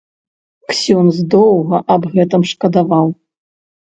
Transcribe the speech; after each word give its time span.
Ксёндз 0.71 1.19
доўга 1.33 1.77
аб 1.97 2.07
гэтым 2.13 2.41
шкадаваў. 2.53 3.07